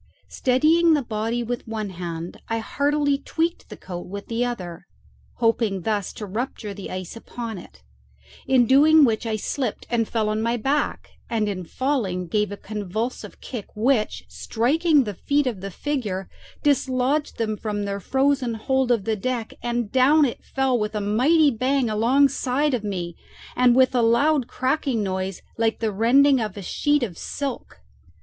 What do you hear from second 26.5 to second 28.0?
a sheet of silk.